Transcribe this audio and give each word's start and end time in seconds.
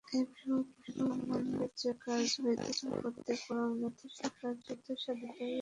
এই 0.07 0.23
বৃহৎ 0.31 0.67
ব্রহ্মাণ্ডে 0.87 1.65
যে 1.79 1.91
কার্য 2.03 2.31
হইতেছে, 2.43 2.85
প্রত্যেক 2.95 3.39
পরমাণুতে 3.45 4.05
সেই 4.09 4.31
কার্যই 4.37 4.97
সাধিত 4.97 5.29
হইতেছে। 5.29 5.47